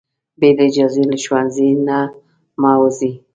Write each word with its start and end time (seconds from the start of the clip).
بې 0.39 0.49
له 0.57 0.63
اجازې 0.69 1.03
له 1.09 1.17
ښوونځي 1.23 1.69
نه 1.87 1.97
مه 2.61 2.71
وځئ. 2.81 3.13